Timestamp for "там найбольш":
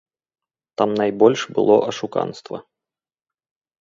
0.77-1.41